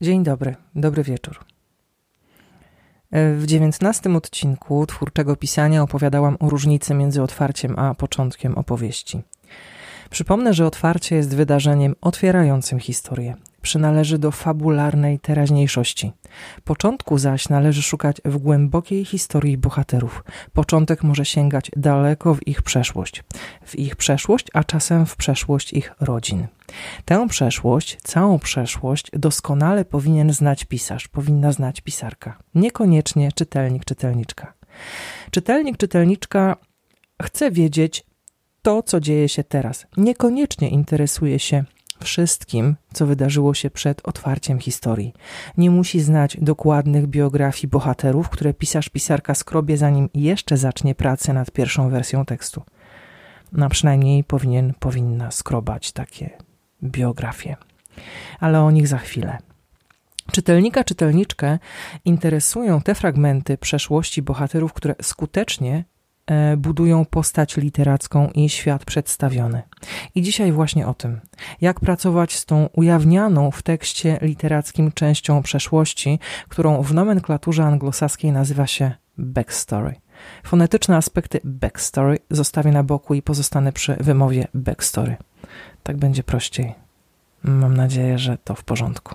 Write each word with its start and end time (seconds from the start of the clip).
Dzień 0.00 0.24
dobry, 0.24 0.54
dobry 0.74 1.02
wieczór. 1.02 1.44
W 3.12 3.42
dziewiętnastym 3.46 4.16
odcinku 4.16 4.86
twórczego 4.86 5.36
pisania 5.36 5.82
opowiadałam 5.82 6.36
o 6.40 6.50
różnicy 6.50 6.94
między 6.94 7.22
otwarciem 7.22 7.78
a 7.78 7.94
początkiem 7.94 8.54
opowieści. 8.54 9.22
Przypomnę, 10.10 10.54
że 10.54 10.66
otwarcie 10.66 11.16
jest 11.16 11.36
wydarzeniem 11.36 11.94
otwierającym 12.00 12.80
historię. 12.80 13.36
Przynależy 13.66 14.18
do 14.18 14.30
fabularnej 14.30 15.18
teraźniejszości. 15.18 16.12
Początku 16.64 17.18
zaś 17.18 17.48
należy 17.48 17.82
szukać 17.82 18.16
w 18.24 18.38
głębokiej 18.38 19.04
historii 19.04 19.58
bohaterów. 19.58 20.24
Początek 20.52 21.02
może 21.02 21.24
sięgać 21.24 21.70
daleko 21.76 22.34
w 22.34 22.46
ich 22.48 22.62
przeszłość. 22.62 23.24
W 23.64 23.78
ich 23.78 23.96
przeszłość, 23.96 24.46
a 24.52 24.64
czasem 24.64 25.06
w 25.06 25.16
przeszłość 25.16 25.72
ich 25.72 25.92
rodzin. 26.00 26.46
Tę 27.04 27.28
przeszłość, 27.28 27.98
całą 28.02 28.38
przeszłość 28.38 29.10
doskonale 29.12 29.84
powinien 29.84 30.32
znać 30.32 30.64
pisarz, 30.64 31.08
powinna 31.08 31.52
znać 31.52 31.80
pisarka. 31.80 32.38
Niekoniecznie 32.54 33.32
czytelnik, 33.32 33.84
czytelniczka. 33.84 34.52
Czytelnik, 35.30 35.76
czytelniczka 35.76 36.56
chce 37.22 37.50
wiedzieć, 37.50 38.06
to, 38.62 38.82
co 38.82 39.00
dzieje 39.00 39.28
się 39.28 39.44
teraz. 39.44 39.86
Niekoniecznie 39.96 40.68
interesuje 40.68 41.38
się 41.38 41.64
wszystkim, 42.04 42.76
co 42.92 43.06
wydarzyło 43.06 43.54
się 43.54 43.70
przed 43.70 44.08
otwarciem 44.08 44.58
historii. 44.58 45.12
Nie 45.56 45.70
musi 45.70 46.00
znać 46.00 46.36
dokładnych 46.40 47.06
biografii 47.06 47.68
bohaterów, 47.68 48.28
które 48.28 48.54
pisarz, 48.54 48.88
pisarka 48.88 49.34
skrobie, 49.34 49.76
zanim 49.76 50.08
jeszcze 50.14 50.56
zacznie 50.56 50.94
pracę 50.94 51.32
nad 51.32 51.50
pierwszą 51.50 51.90
wersją 51.90 52.24
tekstu. 52.24 52.62
No 53.52 53.68
przynajmniej 53.68 54.24
powinien, 54.24 54.74
powinna 54.78 55.30
skrobać 55.30 55.92
takie 55.92 56.30
biografie. 56.82 57.56
Ale 58.40 58.60
o 58.60 58.70
nich 58.70 58.88
za 58.88 58.98
chwilę. 58.98 59.38
Czytelnika, 60.32 60.84
czytelniczkę 60.84 61.58
interesują 62.04 62.80
te 62.80 62.94
fragmenty 62.94 63.58
przeszłości 63.58 64.22
bohaterów, 64.22 64.72
które 64.72 64.94
skutecznie 65.02 65.84
budują 66.56 67.04
postać 67.04 67.56
literacką 67.56 68.30
i 68.34 68.48
świat 68.48 68.84
przedstawiony. 68.84 69.62
I 70.14 70.22
dzisiaj 70.22 70.52
właśnie 70.52 70.86
o 70.86 70.94
tym, 70.94 71.20
jak 71.60 71.80
pracować 71.80 72.36
z 72.36 72.44
tą 72.44 72.68
ujawnianą 72.72 73.50
w 73.50 73.62
tekście 73.62 74.18
literackim 74.22 74.92
częścią 74.92 75.42
przeszłości, 75.42 76.18
którą 76.48 76.82
w 76.82 76.94
nomenklaturze 76.94 77.64
anglosaskiej 77.64 78.32
nazywa 78.32 78.66
się 78.66 78.92
backstory. 79.18 79.94
Fonetyczne 80.44 80.96
aspekty 80.96 81.40
backstory 81.44 82.18
zostawię 82.30 82.72
na 82.72 82.82
boku 82.82 83.14
i 83.14 83.22
pozostanę 83.22 83.72
przy 83.72 83.96
wymowie 84.00 84.48
backstory. 84.54 85.16
Tak 85.82 85.96
będzie 85.96 86.22
prościej. 86.22 86.74
Mam 87.42 87.76
nadzieję, 87.76 88.18
że 88.18 88.38
to 88.38 88.54
w 88.54 88.64
porządku. 88.64 89.14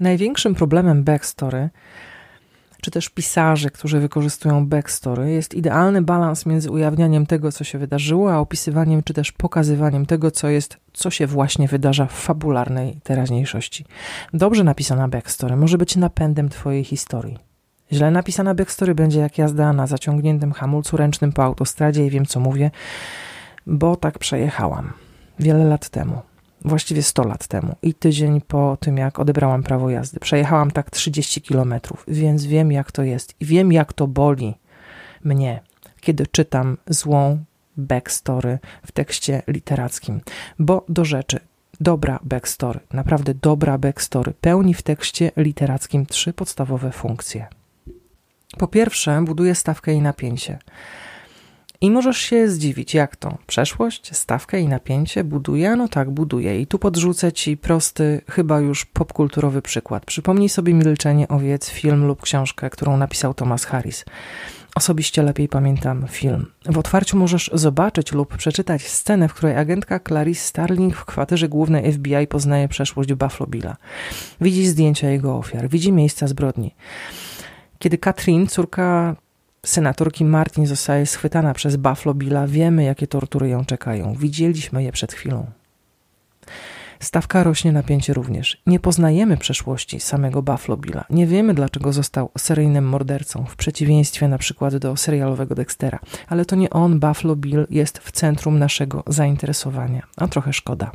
Największym 0.00 0.54
problemem 0.54 1.04
backstory, 1.04 1.70
czy 2.82 2.90
też 2.90 3.08
pisarzy, 3.08 3.70
którzy 3.70 4.00
wykorzystują 4.00 4.66
backstory, 4.66 5.30
jest 5.30 5.54
idealny 5.54 6.02
balans 6.02 6.46
między 6.46 6.70
ujawnianiem 6.70 7.26
tego, 7.26 7.52
co 7.52 7.64
się 7.64 7.78
wydarzyło, 7.78 8.32
a 8.32 8.38
opisywaniem 8.38 9.02
czy 9.02 9.14
też 9.14 9.32
pokazywaniem 9.32 10.06
tego, 10.06 10.30
co 10.30 10.48
jest, 10.48 10.76
co 10.92 11.10
się 11.10 11.26
właśnie 11.26 11.68
wydarza 11.68 12.06
w 12.06 12.12
fabularnej 12.12 13.00
teraźniejszości. 13.02 13.84
Dobrze 14.34 14.64
napisana 14.64 15.08
backstory 15.08 15.56
może 15.56 15.78
być 15.78 15.96
napędem 15.96 16.48
Twojej 16.48 16.84
historii. 16.84 17.38
Źle 17.92 18.10
napisana 18.10 18.54
backstory 18.54 18.94
będzie 18.94 19.20
jak 19.20 19.38
jazda 19.38 19.72
na 19.72 19.86
zaciągniętym 19.86 20.52
hamulcu 20.52 20.96
ręcznym 20.96 21.32
po 21.32 21.44
autostradzie 21.44 22.06
i 22.06 22.10
wiem, 22.10 22.26
co 22.26 22.40
mówię, 22.40 22.70
bo 23.66 23.96
tak 23.96 24.18
przejechałam 24.18 24.92
wiele 25.38 25.64
lat 25.64 25.88
temu 25.88 26.20
właściwie 26.66 27.02
100 27.02 27.24
lat 27.24 27.46
temu 27.46 27.76
i 27.82 27.94
tydzień 27.94 28.40
po 28.40 28.76
tym, 28.80 28.96
jak 28.96 29.18
odebrałam 29.18 29.62
prawo 29.62 29.90
jazdy. 29.90 30.20
Przejechałam 30.20 30.70
tak 30.70 30.90
30 30.90 31.40
kilometrów, 31.42 32.04
więc 32.08 32.46
wiem, 32.46 32.72
jak 32.72 32.92
to 32.92 33.02
jest 33.02 33.34
i 33.40 33.44
wiem, 33.44 33.72
jak 33.72 33.92
to 33.92 34.06
boli 34.06 34.54
mnie, 35.24 35.60
kiedy 36.00 36.26
czytam 36.26 36.76
złą 36.86 37.44
backstory 37.76 38.58
w 38.86 38.92
tekście 38.92 39.42
literackim. 39.48 40.20
Bo 40.58 40.84
do 40.88 41.04
rzeczy, 41.04 41.40
dobra 41.80 42.18
backstory, 42.22 42.80
naprawdę 42.92 43.34
dobra 43.34 43.78
backstory, 43.78 44.34
pełni 44.40 44.74
w 44.74 44.82
tekście 44.82 45.30
literackim 45.36 46.06
trzy 46.06 46.32
podstawowe 46.32 46.92
funkcje. 46.92 47.46
Po 48.58 48.68
pierwsze, 48.68 49.22
buduje 49.22 49.54
stawkę 49.54 49.92
i 49.92 50.00
napięcie. 50.00 50.58
I 51.80 51.90
możesz 51.90 52.18
się 52.18 52.48
zdziwić, 52.48 52.94
jak 52.94 53.16
to? 53.16 53.38
Przeszłość, 53.46 54.16
stawkę 54.16 54.60
i 54.60 54.68
napięcie 54.68 55.24
buduje? 55.24 55.76
No 55.76 55.88
tak, 55.88 56.10
buduje. 56.10 56.60
I 56.60 56.66
tu 56.66 56.78
podrzucę 56.78 57.32
ci 57.32 57.56
prosty, 57.56 58.20
chyba 58.30 58.60
już 58.60 58.84
popkulturowy 58.84 59.62
przykład. 59.62 60.06
Przypomnij 60.06 60.48
sobie 60.48 60.74
Milczenie 60.74 61.28
owiec, 61.28 61.70
film 61.70 62.04
lub 62.04 62.22
książkę, 62.22 62.70
którą 62.70 62.96
napisał 62.96 63.34
Thomas 63.34 63.64
Harris. 63.64 64.04
Osobiście 64.74 65.22
lepiej 65.22 65.48
pamiętam 65.48 66.06
film. 66.08 66.46
W 66.64 66.78
otwarciu 66.78 67.16
możesz 67.16 67.50
zobaczyć 67.54 68.12
lub 68.12 68.36
przeczytać 68.36 68.88
scenę, 68.88 69.28
w 69.28 69.34
której 69.34 69.56
agentka 69.56 70.00
Clarice 70.00 70.40
Starling 70.40 70.96
w 70.96 71.04
kwaterze 71.04 71.48
głównej 71.48 71.92
FBI 71.92 72.26
poznaje 72.26 72.68
przeszłość 72.68 73.12
Buffalo 73.12 73.50
Billa. 73.50 73.76
Widzi 74.40 74.66
zdjęcia 74.66 75.10
jego 75.10 75.36
ofiar, 75.36 75.68
widzi 75.68 75.92
miejsca 75.92 76.26
zbrodni. 76.26 76.74
Kiedy 77.78 77.98
Katrin, 77.98 78.46
córka 78.46 79.16
senatorki 79.68 80.24
Martin 80.24 80.66
zostaje 80.66 81.06
schwytana 81.06 81.54
przez 81.54 81.76
Buffalo 81.76 82.14
Billa, 82.14 82.46
wiemy, 82.46 82.84
jakie 82.84 83.06
tortury 83.06 83.48
ją 83.48 83.64
czekają. 83.64 84.14
Widzieliśmy 84.14 84.82
je 84.82 84.92
przed 84.92 85.12
chwilą. 85.12 85.46
Stawka 87.00 87.42
rośnie 87.42 87.72
napięcie 87.72 88.14
również. 88.14 88.62
Nie 88.66 88.80
poznajemy 88.80 89.36
przeszłości 89.36 90.00
samego 90.00 90.42
Buffalo 90.42 90.76
Billa. 90.76 91.04
Nie 91.10 91.26
wiemy, 91.26 91.54
dlaczego 91.54 91.92
został 91.92 92.30
seryjnym 92.38 92.88
mordercą, 92.88 93.44
w 93.44 93.56
przeciwieństwie 93.56 94.28
na 94.28 94.38
przykład 94.38 94.76
do 94.76 94.96
serialowego 94.96 95.54
Dextera. 95.54 95.98
Ale 96.28 96.44
to 96.44 96.56
nie 96.56 96.70
on, 96.70 97.00
Buffalo 97.00 97.36
Bill, 97.36 97.66
jest 97.70 97.98
w 97.98 98.12
centrum 98.12 98.58
naszego 98.58 99.02
zainteresowania. 99.06 100.02
A 100.16 100.28
trochę 100.28 100.52
szkoda. 100.52 100.90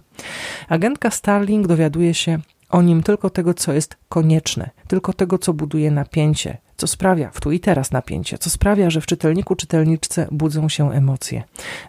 Agentka 0.70 1.12
Starling 1.12 1.68
dowiaduje 1.68 2.14
się 2.14 2.40
o 2.72 2.82
nim 2.82 3.04
tylko 3.04 3.30
tego, 3.30 3.54
co 3.54 3.74
jest 3.74 3.98
konieczne, 4.10 4.70
tylko 4.88 5.14
tego, 5.14 5.38
co 5.38 5.54
buduje 5.54 5.92
napięcie, 5.92 6.58
co 6.78 6.88
sprawia 6.88 7.30
w 7.34 7.42
tu 7.42 7.52
i 7.52 7.60
teraz 7.60 7.92
napięcie, 7.92 8.38
co 8.38 8.50
sprawia, 8.50 8.90
że 8.90 9.02
w 9.02 9.06
czytelniku, 9.06 9.56
czytelniczce 9.56 10.28
budzą 10.32 10.70
się 10.70 10.92
emocje, 10.92 11.44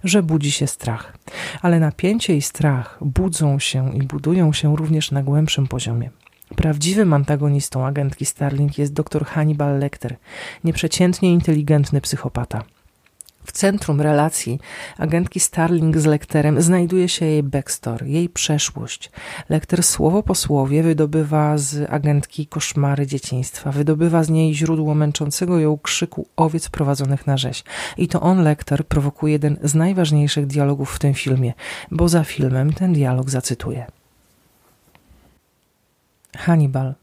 że 0.04 0.22
budzi 0.22 0.52
się 0.52 0.66
strach. 0.66 1.16
Ale 1.62 1.80
napięcie 1.80 2.36
i 2.36 2.42
strach 2.42 2.98
budzą 3.00 3.58
się 3.58 3.96
i 3.96 4.02
budują 4.02 4.52
się 4.52 4.76
również 4.76 5.10
na 5.10 5.22
głębszym 5.22 5.66
poziomie. 5.66 6.10
Prawdziwym 6.56 7.12
antagonistą 7.12 7.86
agentki 7.86 8.24
Starling 8.24 8.78
jest 8.78 8.92
dr 8.92 9.24
Hannibal 9.24 9.78
Lecter, 9.78 10.16
nieprzeciętnie 10.64 11.32
inteligentny 11.32 12.00
psychopata. 12.00 12.62
W 13.44 13.52
centrum 13.52 14.00
relacji 14.00 14.60
agentki 14.98 15.40
Starling 15.40 15.98
z 15.98 16.06
Lekterem 16.06 16.62
znajduje 16.62 17.08
się 17.08 17.26
jej 17.26 17.42
backstory, 17.42 18.08
jej 18.08 18.28
przeszłość. 18.28 19.10
Lekter 19.48 19.82
słowo 19.82 20.22
po 20.22 20.34
słowie 20.34 20.82
wydobywa 20.82 21.58
z 21.58 21.90
agentki 21.90 22.46
koszmary 22.46 23.06
dzieciństwa, 23.06 23.72
wydobywa 23.72 24.24
z 24.24 24.30
niej 24.30 24.54
źródło 24.54 24.94
męczącego 24.94 25.58
ją 25.58 25.78
krzyku 25.78 26.26
owiec 26.36 26.68
prowadzonych 26.68 27.26
na 27.26 27.36
rzeź. 27.36 27.64
I 27.96 28.08
to 28.08 28.20
on, 28.20 28.42
Lekter, 28.42 28.86
prowokuje 28.86 29.32
jeden 29.32 29.56
z 29.62 29.74
najważniejszych 29.74 30.46
dialogów 30.46 30.94
w 30.94 30.98
tym 30.98 31.14
filmie, 31.14 31.52
bo 31.90 32.08
za 32.08 32.24
filmem 32.24 32.72
ten 32.72 32.92
dialog 32.92 33.30
zacytuję. 33.30 33.86
Hannibal, 36.36 36.94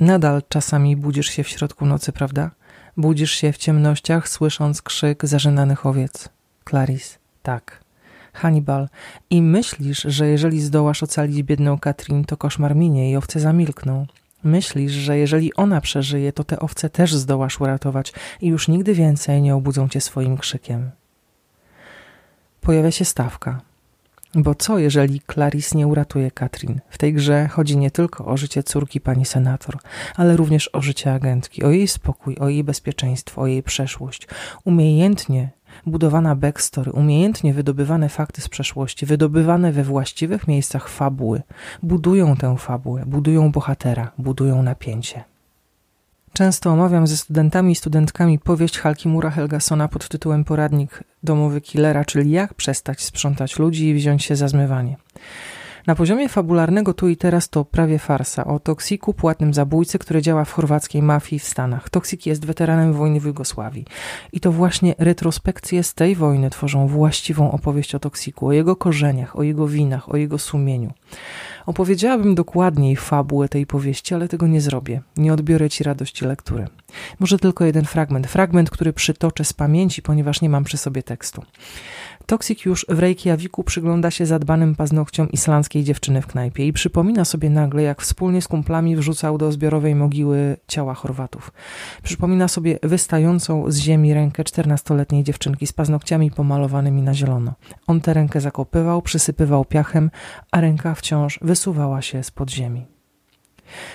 nadal 0.00 0.42
czasami 0.48 0.96
budzisz 0.96 1.26
się 1.26 1.44
w 1.44 1.48
środku 1.48 1.86
nocy, 1.86 2.12
prawda? 2.12 2.50
Budzisz 2.98 3.32
się 3.32 3.52
w 3.52 3.56
ciemnościach, 3.56 4.28
słysząc 4.28 4.82
krzyk 4.82 5.26
zażynanych 5.26 5.86
owiec. 5.86 6.28
Clarice, 6.68 7.18
tak. 7.42 7.80
Hannibal, 8.32 8.88
i 9.30 9.42
myślisz, 9.42 10.02
że 10.02 10.26
jeżeli 10.26 10.60
zdołasz 10.60 11.02
ocalić 11.02 11.42
biedną 11.42 11.78
Katrin, 11.78 12.24
to 12.24 12.36
koszmar 12.36 12.76
minie 12.76 13.10
i 13.10 13.16
owce 13.16 13.40
zamilkną. 13.40 14.06
Myślisz, 14.44 14.92
że 14.92 15.18
jeżeli 15.18 15.54
ona 15.54 15.80
przeżyje, 15.80 16.32
to 16.32 16.44
te 16.44 16.58
owce 16.58 16.90
też 16.90 17.14
zdołasz 17.14 17.60
uratować 17.60 18.12
i 18.40 18.46
już 18.46 18.68
nigdy 18.68 18.94
więcej 18.94 19.42
nie 19.42 19.54
obudzą 19.54 19.88
cię 19.88 20.00
swoim 20.00 20.38
krzykiem. 20.38 20.90
Pojawia 22.60 22.90
się 22.90 23.04
stawka. 23.04 23.60
Bo 24.34 24.54
co, 24.54 24.78
jeżeli 24.78 25.20
Clarice 25.32 25.78
nie 25.78 25.86
uratuje 25.86 26.30
Katrin? 26.30 26.80
W 26.88 26.98
tej 26.98 27.14
grze 27.14 27.48
chodzi 27.48 27.76
nie 27.76 27.90
tylko 27.90 28.26
o 28.26 28.36
życie 28.36 28.62
córki 28.62 29.00
pani 29.00 29.24
senator, 29.24 29.78
ale 30.16 30.36
również 30.36 30.70
o 30.72 30.82
życie 30.82 31.12
agentki, 31.12 31.64
o 31.64 31.70
jej 31.70 31.88
spokój, 31.88 32.36
o 32.36 32.48
jej 32.48 32.64
bezpieczeństwo, 32.64 33.40
o 33.40 33.46
jej 33.46 33.62
przeszłość. 33.62 34.28
Umiejętnie 34.64 35.50
budowana 35.86 36.36
backstory, 36.36 36.92
umiejętnie 36.92 37.54
wydobywane 37.54 38.08
fakty 38.08 38.40
z 38.40 38.48
przeszłości, 38.48 39.06
wydobywane 39.06 39.72
we 39.72 39.84
właściwych 39.84 40.48
miejscach 40.48 40.88
fabuły, 40.88 41.42
budują 41.82 42.36
tę 42.36 42.56
fabułę, 42.58 43.06
budują 43.06 43.52
bohatera, 43.52 44.12
budują 44.18 44.62
napięcie. 44.62 45.24
Często 46.38 46.70
omawiam 46.70 47.06
ze 47.06 47.16
studentami 47.16 47.72
i 47.72 47.74
studentkami 47.74 48.38
powieść 48.38 48.78
Halkimura 48.78 49.30
Helgasona 49.30 49.88
pod 49.88 50.08
tytułem 50.08 50.44
Poradnik 50.44 51.04
domowy 51.22 51.60
killera, 51.60 52.04
czyli 52.04 52.30
jak 52.30 52.54
przestać 52.54 53.00
sprzątać 53.00 53.58
ludzi 53.58 53.88
i 53.88 53.94
wziąć 53.94 54.24
się 54.24 54.36
za 54.36 54.48
zmywanie. 54.48 54.96
Na 55.88 55.94
poziomie 55.94 56.28
fabularnego 56.28 56.94
tu 56.94 57.08
i 57.08 57.16
teraz 57.16 57.48
to 57.48 57.64
prawie 57.64 57.98
farsa 57.98 58.44
o 58.44 58.58
Toksiku, 58.58 59.14
płatnym 59.14 59.54
zabójcy, 59.54 59.98
który 59.98 60.22
działa 60.22 60.44
w 60.44 60.52
chorwackiej 60.52 61.02
mafii 61.02 61.38
w 61.38 61.44
Stanach. 61.44 61.90
Toksik 61.90 62.26
jest 62.26 62.44
weteranem 62.44 62.92
wojny 62.92 63.20
w 63.20 63.24
Jugosławii. 63.24 63.86
I 64.32 64.40
to 64.40 64.52
właśnie 64.52 64.94
retrospekcje 64.98 65.82
z 65.82 65.94
tej 65.94 66.14
wojny 66.14 66.50
tworzą 66.50 66.86
właściwą 66.86 67.50
opowieść 67.50 67.94
o 67.94 67.98
Toksiku, 67.98 68.46
o 68.46 68.52
jego 68.52 68.76
korzeniach, 68.76 69.38
o 69.38 69.42
jego 69.42 69.68
winach, 69.68 70.14
o 70.14 70.16
jego 70.16 70.38
sumieniu. 70.38 70.92
Opowiedziałabym 71.66 72.34
dokładniej 72.34 72.96
fabułę 72.96 73.48
tej 73.48 73.66
powieści, 73.66 74.14
ale 74.14 74.28
tego 74.28 74.46
nie 74.46 74.60
zrobię. 74.60 75.00
Nie 75.16 75.32
odbiorę 75.32 75.70
ci 75.70 75.84
radości 75.84 76.24
lektury. 76.24 76.66
Może 77.18 77.38
tylko 77.38 77.64
jeden 77.64 77.84
fragment. 77.84 78.26
Fragment, 78.26 78.70
który 78.70 78.92
przytoczę 78.92 79.44
z 79.44 79.52
pamięci, 79.52 80.02
ponieważ 80.02 80.40
nie 80.40 80.48
mam 80.48 80.64
przy 80.64 80.76
sobie 80.76 81.02
tekstu. 81.02 81.42
Toksik 82.28 82.64
już 82.64 82.86
w 82.88 82.98
Reykjaviku 82.98 83.64
przygląda 83.64 84.10
się 84.10 84.26
zadbanym 84.26 84.74
paznokciom 84.74 85.30
islandzkiej 85.30 85.84
dziewczyny 85.84 86.22
w 86.22 86.26
knajpie 86.26 86.66
i 86.66 86.72
przypomina 86.72 87.24
sobie 87.24 87.50
nagle, 87.50 87.82
jak 87.82 88.02
wspólnie 88.02 88.42
z 88.42 88.48
kumplami 88.48 88.96
wrzucał 88.96 89.38
do 89.38 89.52
zbiorowej 89.52 89.94
mogiły 89.94 90.56
ciała 90.66 90.94
Chorwatów. 90.94 91.52
Przypomina 92.02 92.48
sobie 92.48 92.78
wystającą 92.82 93.70
z 93.70 93.76
ziemi 93.76 94.14
rękę 94.14 94.44
czternastoletniej 94.44 95.24
dziewczynki 95.24 95.66
z 95.66 95.72
paznokciami 95.72 96.30
pomalowanymi 96.30 97.02
na 97.02 97.14
zielono. 97.14 97.54
On 97.86 98.00
tę 98.00 98.14
rękę 98.14 98.40
zakopywał, 98.40 99.02
przysypywał 99.02 99.64
piachem, 99.64 100.10
a 100.50 100.60
ręka 100.60 100.94
wciąż 100.94 101.38
wysuwała 101.42 102.02
się 102.02 102.22
z 102.22 102.30
pod 102.30 102.50
ziemi. 102.50 102.97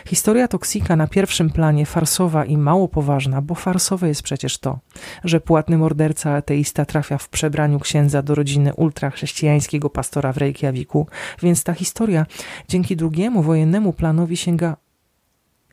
Historia 0.08 0.48
Toksika 0.48 0.96
na 0.96 1.08
pierwszym 1.08 1.50
planie 1.50 1.86
farsowa 1.86 2.46
i 2.46 2.58
mało 2.58 2.88
poważna, 2.88 3.42
bo 3.42 3.56
farsowe 3.56 4.08
jest 4.08 4.24
przecież 4.24 4.58
to, 4.58 4.80
że 5.24 5.42
płatny 5.42 5.78
morderca 5.78 6.36
ateista 6.36 6.86
trafia 6.86 7.18
w 7.18 7.30
przebraniu 7.30 7.80
księdza 7.80 8.22
do 8.22 8.36
rodziny 8.36 8.74
ultrachrześcijańskiego 8.74 9.90
pastora 9.90 10.34
w 10.34 10.38
Reykjaviku, 10.38 11.08
więc 11.42 11.64
ta 11.64 11.74
historia 11.74 12.26
dzięki 12.68 12.96
drugiemu 12.96 13.44
wojennemu 13.44 13.94
planowi 13.94 14.38
sięga 14.38 14.78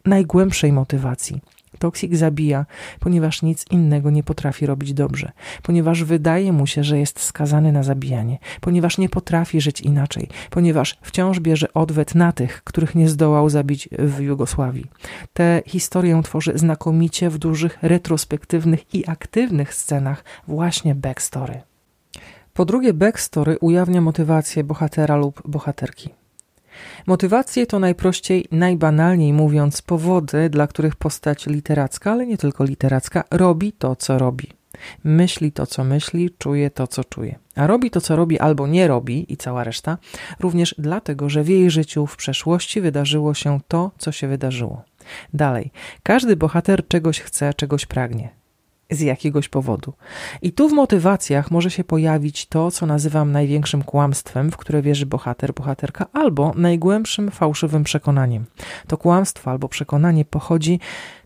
najgłębszej 0.05 0.73
motywacji– 0.73 1.41
Toksik 1.79 2.17
zabija, 2.17 2.67
ponieważ 3.01 3.43
nic 3.43 3.65
innego 3.71 4.11
nie 4.11 4.23
potrafi 4.23 4.67
robić 4.67 4.93
dobrze, 4.93 5.33
ponieważ 5.63 6.05
wydaje 6.05 6.53
mu 6.53 6.67
się, 6.67 6.85
że 6.85 6.99
jest 6.99 7.21
skazany 7.21 7.73
na 7.73 7.83
zabijanie, 7.83 8.39
ponieważ 8.61 8.99
nie 8.99 9.09
potrafi 9.09 9.61
żyć 9.61 9.81
inaczej, 9.81 10.29
ponieważ 10.51 10.99
wciąż 11.03 11.41
bierze 11.41 11.75
odwet 11.75 12.15
na 12.15 12.33
tych, 12.33 12.65
których 12.65 12.95
nie 12.95 13.09
zdołał 13.09 13.51
zabić 13.51 13.89
w 13.99 14.21
Jugosławii. 14.21 14.87
Tę 15.33 15.63
historię 15.67 16.21
tworzy 16.25 16.53
znakomicie 16.55 17.31
w 17.31 17.39
dużych, 17.39 17.79
retrospektywnych 17.83 18.95
i 18.95 19.09
aktywnych 19.09 19.75
scenach 19.75 20.25
właśnie 20.49 20.95
backstory. 20.95 21.61
Po 22.55 22.65
drugie, 22.65 22.93
backstory 22.93 23.59
ujawnia 23.59 24.01
motywację 24.01 24.65
bohatera 24.65 25.17
lub 25.17 25.43
bohaterki. 25.49 26.20
Motywacje 27.11 27.67
to 27.67 27.79
najprościej, 27.79 28.47
najbanalniej 28.51 29.33
mówiąc, 29.33 29.83
powody, 29.83 30.51
dla 30.51 30.67
których 30.67 30.97
postać 30.97 31.47
literacka, 31.47 32.13
ale 32.13 32.27
nie 32.27 32.39
tylko 32.39 32.65
literacka, 32.65 33.25
robi 33.31 33.73
to, 33.73 33.97
co 33.97 34.19
robi. 34.19 34.49
Myśli 35.05 35.53
to, 35.53 35.67
co 35.67 35.85
myśli, 35.85 36.31
czuje 36.39 36.71
to, 36.71 36.87
co 36.87 37.05
czuje. 37.05 37.39
A 37.57 37.67
robi 37.67 37.91
to, 37.91 38.01
co 38.01 38.17
robi, 38.17 38.39
albo 38.39 38.67
nie 38.67 38.89
robi, 38.89 39.33
i 39.33 39.37
cała 39.37 39.65
reszta, 39.65 39.99
również 40.41 40.75
dlatego, 40.79 41.29
że 41.29 41.43
w 41.43 41.49
jej 41.49 41.71
życiu 41.71 42.07
w 42.07 42.17
przeszłości 42.17 42.81
wydarzyło 42.81 43.35
się 43.35 43.61
to, 43.69 43.91
co 43.99 44.13
się 44.13 44.29
wydarzyło. 44.29 44.83
Dalej, 45.35 45.71
każdy 46.03 46.37
bohater 46.37 46.89
czegoś 46.89 47.21
chce, 47.21 47.55
czegoś 47.55 47.87
pragnie 47.87 48.40
z 48.91 49.01
jakiegoś 49.01 49.49
powodu. 49.49 49.93
I 50.43 50.53
tu 50.53 50.69
w 50.69 50.73
motywacjach 50.73 51.51
może 51.51 51.71
się 51.71 51.85
pojawić 51.85 52.47
to, 52.47 52.71
co 52.71 52.87
nazywam 52.87 53.33
największym 53.33 53.83
kłamstwem, 53.83 54.51
w 54.51 54.57
które 54.57 54.83
wierzy 54.83 55.07
bohater, 55.07 55.55
bohaterka, 55.55 56.07
albo 56.13 56.53
najgłębszym 56.57 57.31
fałszywym 57.31 57.85
przekonaniem. 57.85 58.45
To 58.87 58.97
kłamstwo 58.97 59.51
albo 59.51 59.69
przekonanie 59.69 60.25
pochodzi, 60.25 60.81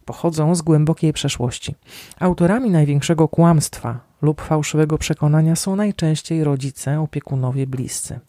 pochodzą 0.05 0.55
z 0.55 0.63
głębokiej 0.63 1.13
przeszłości. 1.13 1.75
Autorami 2.21 2.71
największego 2.71 3.29
kłamstwa 3.29 4.01
lub 4.23 4.41
fałszywego 4.41 4.99
przekonania 4.99 5.57
są 5.57 5.77
najczęściej 5.77 6.45
rodzice, 6.45 7.01
opiekunowie, 7.01 7.67
bliscy. 7.67 8.21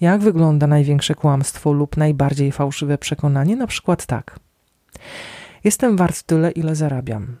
Jak 0.00 0.20
wygląda 0.20 0.66
największe 0.66 1.14
kłamstwo 1.14 1.72
lub 1.72 1.96
najbardziej 1.96 2.52
fałszywe 2.52 2.98
przekonanie? 2.98 3.56
Na 3.56 3.66
przykład 3.66 4.06
tak. 4.06 4.40
Jestem 5.64 5.96
wart 5.96 6.22
tyle, 6.22 6.50
ile 6.50 6.74
zarabiam. 6.76 7.36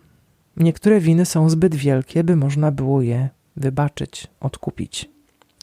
Niektóre 0.56 1.00
winy 1.00 1.26
są 1.26 1.48
zbyt 1.50 1.74
wielkie, 1.74 2.24
by 2.24 2.36
można 2.36 2.70
było 2.70 3.02
je 3.02 3.28
wybaczyć, 3.56 4.26
odkupić. 4.40 5.10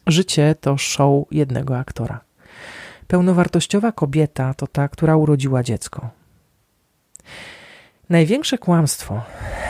Życie 0.07 0.55
to 0.61 0.77
show 0.77 1.25
jednego 1.31 1.77
aktora. 1.77 2.21
Pełnowartościowa 3.07 3.91
kobieta 3.91 4.53
to 4.53 4.67
ta, 4.67 4.87
która 4.87 5.15
urodziła 5.15 5.63
dziecko. 5.63 6.09
Największe 8.09 8.57
kłamstwo 8.57 9.21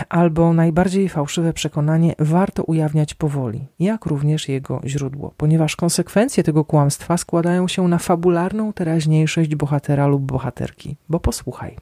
albo 0.10 0.54
najbardziej 0.54 1.10
fałszywe 1.10 1.54
przekonanie 1.54 2.16
warto 2.20 2.64
ujawniać 2.64 3.14
powoli, 3.14 3.68
jak 3.80 4.06
również 4.06 4.50
jego 4.50 4.82
źródło, 4.86 5.34
ponieważ 5.38 5.76
konsekwencje 5.76 6.44
tego 6.44 6.66
kłamstwa 6.66 7.18
składają 7.18 7.68
się 7.68 7.88
na 7.88 7.98
fabularną 7.98 8.74
teraźniejszość 8.74 9.56
bohatera 9.56 10.08
lub 10.08 10.22
bohaterki. 10.22 10.96
Bo 11.10 11.20
posłuchaj. 11.20 11.78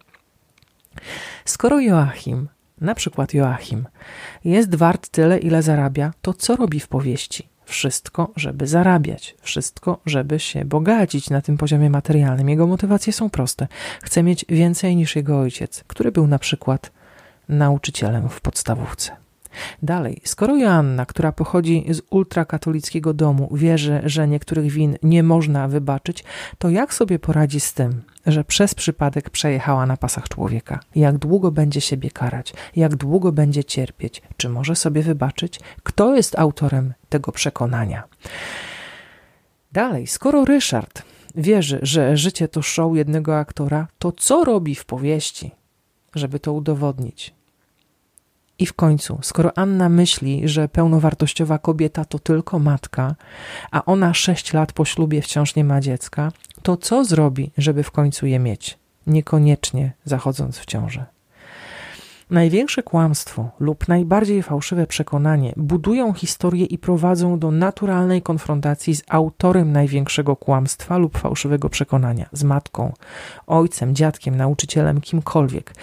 Skoro 1.45 1.79
Joachim 1.79 2.47
na 2.81 2.95
przykład 2.95 3.33
Joachim, 3.33 3.85
jest 4.45 4.75
wart 4.75 5.09
tyle, 5.09 5.37
ile 5.37 5.61
zarabia, 5.63 6.13
to 6.21 6.33
co 6.33 6.55
robi 6.55 6.79
w 6.79 6.87
powieści? 6.87 7.49
Wszystko, 7.65 8.31
żeby 8.35 8.67
zarabiać, 8.67 9.35
wszystko, 9.41 9.99
żeby 10.05 10.39
się 10.39 10.65
bogacić 10.65 11.29
na 11.29 11.41
tym 11.41 11.57
poziomie 11.57 11.89
materialnym. 11.89 12.49
Jego 12.49 12.67
motywacje 12.67 13.13
są 13.13 13.29
proste. 13.29 13.67
Chce 14.03 14.23
mieć 14.23 14.45
więcej 14.49 14.95
niż 14.95 15.15
jego 15.15 15.39
ojciec, 15.39 15.83
który 15.87 16.11
był 16.11 16.27
na 16.27 16.39
przykład 16.39 16.91
nauczycielem 17.49 18.29
w 18.29 18.41
podstawówce. 18.41 19.28
Dalej, 19.83 20.21
skoro 20.23 20.57
Joanna, 20.57 21.05
która 21.05 21.31
pochodzi 21.31 21.85
z 21.89 22.01
ultrakatolickiego 22.09 23.13
domu, 23.13 23.49
wierzy, 23.51 24.01
że 24.05 24.27
niektórych 24.27 24.71
win 24.71 24.97
nie 25.03 25.23
można 25.23 25.67
wybaczyć, 25.67 26.23
to 26.57 26.69
jak 26.69 26.93
sobie 26.93 27.19
poradzi 27.19 27.59
z 27.59 27.73
tym, 27.73 28.01
że 28.25 28.43
przez 28.43 28.75
przypadek 28.75 29.29
przejechała 29.29 29.85
na 29.85 29.97
pasach 29.97 30.29
człowieka? 30.29 30.79
Jak 30.95 31.17
długo 31.17 31.51
będzie 31.51 31.81
siebie 31.81 32.11
karać? 32.11 32.53
Jak 32.75 32.95
długo 32.95 33.31
będzie 33.31 33.63
cierpieć? 33.63 34.21
Czy 34.37 34.49
może 34.49 34.75
sobie 34.75 35.01
wybaczyć? 35.01 35.59
Kto 35.83 36.15
jest 36.15 36.39
autorem 36.39 36.93
tego 37.09 37.31
przekonania? 37.31 38.03
Dalej, 39.71 40.07
skoro 40.07 40.45
Ryszard 40.45 41.03
wierzy, 41.35 41.79
że 41.81 42.17
życie 42.17 42.47
to 42.47 42.61
show 42.61 42.95
jednego 42.95 43.37
aktora, 43.37 43.87
to 43.99 44.11
co 44.11 44.43
robi 44.43 44.75
w 44.75 44.85
powieści, 44.85 45.51
żeby 46.15 46.39
to 46.39 46.53
udowodnić? 46.53 47.38
I 48.59 48.65
w 48.65 48.73
końcu, 48.73 49.19
skoro 49.21 49.57
Anna 49.57 49.89
myśli, 49.89 50.41
że 50.45 50.67
pełnowartościowa 50.67 51.57
kobieta 51.57 52.05
to 52.05 52.19
tylko 52.19 52.59
matka, 52.59 53.15
a 53.71 53.85
ona 53.85 54.13
sześć 54.13 54.53
lat 54.53 54.73
po 54.73 54.85
ślubie 54.85 55.21
wciąż 55.21 55.55
nie 55.55 55.63
ma 55.63 55.81
dziecka, 55.81 56.31
to 56.61 56.77
co 56.77 57.05
zrobi, 57.05 57.51
żeby 57.57 57.83
w 57.83 57.91
końcu 57.91 58.25
je 58.25 58.39
mieć, 58.39 58.77
niekoniecznie 59.07 59.91
zachodząc 60.05 60.57
w 60.57 60.65
ciążę? 60.65 61.05
Największe 62.29 62.83
kłamstwo 62.83 63.49
lub 63.59 63.87
najbardziej 63.87 64.43
fałszywe 64.43 64.87
przekonanie 64.87 65.53
budują 65.57 66.13
historię 66.13 66.65
i 66.65 66.77
prowadzą 66.77 67.39
do 67.39 67.51
naturalnej 67.51 68.21
konfrontacji 68.21 68.95
z 68.95 69.03
autorem 69.07 69.71
największego 69.71 70.35
kłamstwa 70.35 70.97
lub 70.97 71.17
fałszywego 71.17 71.69
przekonania, 71.69 72.29
z 72.31 72.43
matką, 72.43 72.93
ojcem, 73.47 73.95
dziadkiem, 73.95 74.35
nauczycielem, 74.35 75.01
kimkolwiek. 75.01 75.73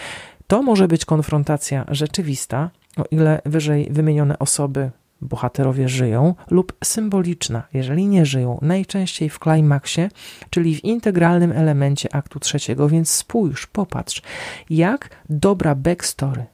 To 0.47 0.63
może 0.63 0.89
być 0.89 1.05
konfrontacja 1.05 1.85
rzeczywista, 1.89 2.71
o 2.97 3.05
ile 3.11 3.43
wyżej 3.45 3.89
wymienione 3.91 4.39
osoby, 4.39 4.91
bohaterowie 5.21 5.89
żyją, 5.89 6.35
lub 6.51 6.73
symboliczna, 6.85 7.63
jeżeli 7.75 8.07
nie 8.07 8.27
żyją, 8.27 8.59
najczęściej 8.63 9.31
w 9.31 9.39
klimaksie, 9.39 10.09
czyli 10.51 10.77
w 10.77 10.85
integralnym 10.85 11.53
elemencie 11.53 12.15
aktu 12.15 12.41
trzeciego, 12.41 12.89
więc 12.89 13.11
spójrz, 13.11 13.67
popatrz, 13.67 14.23
jak 14.71 15.11
dobra 15.31 15.75
backstory, 15.75 16.45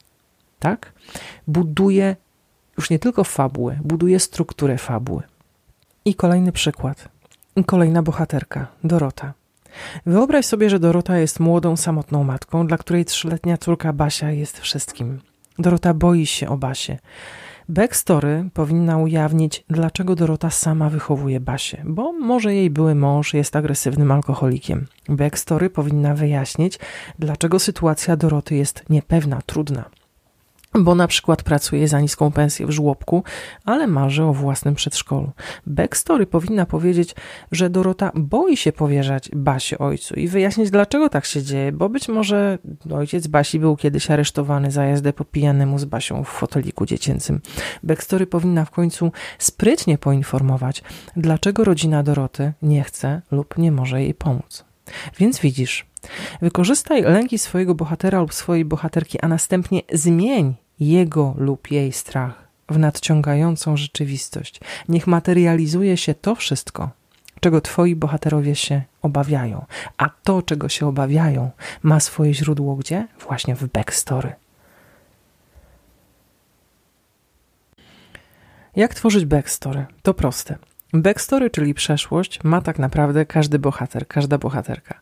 tak, 0.58 0.92
buduje 1.46 2.16
już 2.78 2.90
nie 2.90 2.98
tylko 2.98 3.24
fabułę, 3.24 3.78
buduje 3.84 4.20
strukturę 4.20 4.78
fabuły. 4.78 5.22
I 6.04 6.14
kolejny 6.14 6.52
przykład. 6.52 7.08
Kolejna 7.66 8.02
bohaterka, 8.02 8.66
Dorota. 8.84 9.32
Wyobraź 10.06 10.46
sobie, 10.46 10.70
że 10.70 10.78
Dorota 10.78 11.18
jest 11.18 11.40
młodą, 11.40 11.76
samotną 11.76 12.24
matką, 12.24 12.66
dla 12.66 12.78
której 12.78 13.04
trzyletnia 13.04 13.58
córka 13.58 13.92
Basia 13.92 14.30
jest 14.30 14.60
wszystkim. 14.60 15.20
Dorota 15.58 15.94
boi 15.94 16.26
się 16.26 16.48
o 16.48 16.56
Basię. 16.56 16.98
Backstory 17.68 18.50
powinna 18.54 18.98
ujawnić, 18.98 19.64
dlaczego 19.70 20.16
Dorota 20.16 20.50
sama 20.50 20.90
wychowuje 20.90 21.40
Basię, 21.40 21.82
bo 21.84 22.12
może 22.12 22.54
jej 22.54 22.70
były 22.70 22.94
mąż 22.94 23.34
jest 23.34 23.56
agresywnym 23.56 24.10
alkoholikiem. 24.10 24.86
Backstory 25.08 25.70
powinna 25.70 26.14
wyjaśnić, 26.14 26.78
dlaczego 27.18 27.58
sytuacja 27.58 28.16
Doroty 28.16 28.54
jest 28.54 28.84
niepewna, 28.90 29.40
trudna 29.46 29.84
bo 30.74 30.94
na 30.94 31.06
przykład 31.06 31.42
pracuje 31.42 31.88
za 31.88 32.00
niską 32.00 32.32
pensję 32.32 32.66
w 32.66 32.70
żłobku, 32.70 33.24
ale 33.64 33.86
marzy 33.86 34.24
o 34.24 34.32
własnym 34.32 34.74
przedszkolu. 34.74 35.30
Backstory 35.66 36.26
powinna 36.26 36.66
powiedzieć, 36.66 37.14
że 37.52 37.70
Dorota 37.70 38.12
boi 38.14 38.56
się 38.56 38.72
powierzać 38.72 39.30
Basie 39.34 39.78
ojcu 39.78 40.14
i 40.14 40.28
wyjaśnić, 40.28 40.70
dlaczego 40.70 41.08
tak 41.08 41.24
się 41.24 41.42
dzieje, 41.42 41.72
bo 41.72 41.88
być 41.88 42.08
może 42.08 42.58
ojciec 42.94 43.26
Basi 43.26 43.58
był 43.58 43.76
kiedyś 43.76 44.10
aresztowany 44.10 44.70
za 44.70 44.84
jazdę 44.84 45.12
po 45.12 45.24
pijanemu 45.24 45.78
z 45.78 45.84
Basią 45.84 46.24
w 46.24 46.28
foteliku 46.28 46.86
dziecięcym. 46.86 47.40
Backstory 47.82 48.26
powinna 48.26 48.64
w 48.64 48.70
końcu 48.70 49.12
sprytnie 49.38 49.98
poinformować, 49.98 50.82
dlaczego 51.16 51.64
rodzina 51.64 52.02
Doroty 52.02 52.52
nie 52.62 52.84
chce 52.84 53.22
lub 53.30 53.58
nie 53.58 53.72
może 53.72 54.02
jej 54.02 54.14
pomóc. 54.14 54.64
Więc 55.18 55.40
widzisz, 55.40 55.86
Wykorzystaj 56.42 57.02
lęki 57.02 57.38
swojego 57.38 57.74
bohatera 57.74 58.20
lub 58.20 58.34
swojej 58.34 58.64
bohaterki, 58.64 59.20
a 59.20 59.28
następnie 59.28 59.82
zmień 59.92 60.54
jego 60.80 61.34
lub 61.38 61.70
jej 61.70 61.92
strach 61.92 62.48
w 62.68 62.78
nadciągającą 62.78 63.76
rzeczywistość. 63.76 64.60
Niech 64.88 65.06
materializuje 65.06 65.96
się 65.96 66.14
to 66.14 66.34
wszystko, 66.34 66.90
czego 67.40 67.60
twoi 67.60 67.96
bohaterowie 67.96 68.54
się 68.54 68.82
obawiają. 69.02 69.64
A 69.96 70.08
to, 70.08 70.42
czego 70.42 70.68
się 70.68 70.86
obawiają, 70.86 71.50
ma 71.82 72.00
swoje 72.00 72.34
źródło 72.34 72.76
gdzie? 72.76 73.06
Właśnie 73.20 73.54
w 73.54 73.64
backstory. 73.68 74.32
Jak 78.76 78.94
tworzyć 78.94 79.24
backstory? 79.24 79.86
To 80.02 80.14
proste. 80.14 80.58
Backstory, 80.94 81.50
czyli 81.50 81.74
przeszłość, 81.74 82.44
ma 82.44 82.62
tak 82.62 82.78
naprawdę 82.78 83.26
każdy 83.26 83.58
bohater, 83.58 84.06
każda 84.06 84.38
bohaterka. 84.38 85.00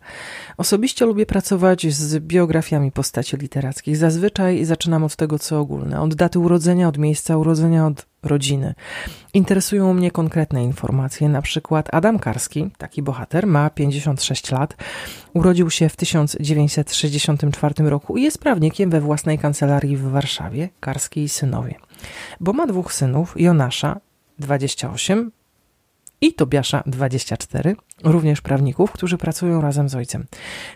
Osobiście 0.56 1.06
lubię 1.06 1.26
pracować 1.26 1.94
z 1.94 2.18
biografiami 2.18 2.92
postaci 2.92 3.36
literackich. 3.36 3.96
Zazwyczaj 3.96 4.64
zaczynam 4.64 5.04
od 5.04 5.16
tego, 5.16 5.38
co 5.38 5.60
ogólne, 5.60 6.00
od 6.00 6.14
daty 6.14 6.38
urodzenia, 6.38 6.88
od 6.88 6.98
miejsca 6.98 7.36
urodzenia, 7.36 7.86
od 7.86 8.06
rodziny. 8.22 8.74
Interesują 9.34 9.94
mnie 9.94 10.10
konkretne 10.10 10.64
informacje, 10.64 11.28
na 11.28 11.42
przykład 11.42 11.94
Adam 11.94 12.18
Karski, 12.18 12.70
taki 12.78 13.02
bohater, 13.02 13.46
ma 13.46 13.70
56 13.70 14.50
lat, 14.50 14.76
urodził 15.34 15.70
się 15.70 15.88
w 15.88 15.96
1964 15.96 17.74
roku 17.90 18.16
i 18.16 18.22
jest 18.22 18.38
prawnikiem 18.38 18.90
we 18.90 19.00
własnej 19.00 19.38
kancelarii 19.38 19.96
w 19.96 20.02
Warszawie, 20.02 20.68
Karski 20.80 21.22
i 21.22 21.28
synowie. 21.28 21.74
Bo 22.40 22.52
ma 22.52 22.66
dwóch 22.66 22.92
synów, 22.92 23.40
Jonasza, 23.40 24.00
28, 24.38 25.30
i 26.20 26.34
Tobiasza 26.34 26.82
24, 26.86 27.76
również 28.04 28.40
prawników, 28.40 28.92
którzy 28.92 29.18
pracują 29.18 29.60
razem 29.60 29.88
z 29.88 29.94
ojcem. 29.94 30.26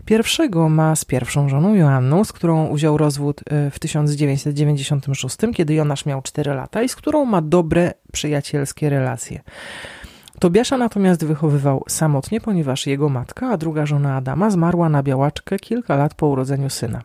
Pierwszego 0.05 0.69
ma 0.69 0.97
z 0.97 1.05
pierwszą 1.05 1.49
żoną 1.49 1.75
Joanną, 1.75 2.25
z 2.25 2.33
którą 2.33 2.75
wziął 2.75 2.97
rozwód 2.99 3.41
e, 3.47 3.71
w 3.71 3.79
1996, 3.79 5.37
kiedy 5.55 5.75
Jonasz 5.75 6.07
miał 6.07 6.23
4 6.23 6.55
lata 6.55 6.83
i 6.83 6.89
z 6.89 6.97
którą 6.97 7.25
ma 7.25 7.43
dobre, 7.43 7.93
przyjacielskie 8.13 8.91
relacje. 8.91 9.41
Tobiasza 10.39 10.79
natomiast 10.79 11.25
wychowywał 11.25 11.85
samotnie, 11.89 12.41
ponieważ 12.41 12.87
jego 12.87 13.09
matka, 13.09 13.51
a 13.51 13.57
druga 13.57 13.87
żona 13.87 14.17
Adama 14.17 14.51
zmarła 14.51 14.89
na 14.89 15.03
białaczkę 15.03 15.59
kilka 15.59 15.97
lat 15.97 16.15
po 16.15 16.27
urodzeniu 16.27 16.71
syna. 16.71 17.03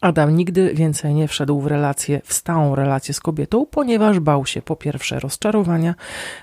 Adam 0.00 0.36
nigdy 0.36 0.74
więcej 0.74 1.14
nie 1.14 1.28
wszedł 1.28 1.60
w 1.60 1.66
relację, 1.66 2.20
w 2.24 2.32
stałą 2.32 2.74
relację 2.74 3.14
z 3.14 3.20
kobietą, 3.20 3.66
ponieważ 3.66 4.20
bał 4.20 4.46
się 4.46 4.62
po 4.62 4.76
pierwsze 4.76 5.20
rozczarowania, 5.20 5.94